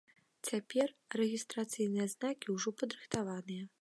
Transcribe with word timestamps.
Цяпер 0.47 0.87
рэгістрацыйныя 1.21 2.07
знакі 2.15 2.47
ўжо 2.57 2.75
падрыхтаваныя. 2.81 3.63